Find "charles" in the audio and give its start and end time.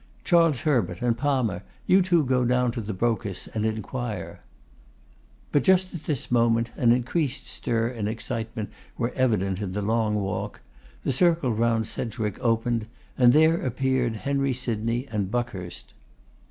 0.23-0.61